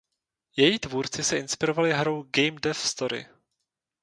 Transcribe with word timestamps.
Její 0.55 0.79
tvůrci 0.79 1.23
se 1.23 1.37
inspirovali 1.37 1.93
hrou 1.93 2.23
"Game 2.35 2.59
Dev 2.61 2.77
Story". 2.77 3.25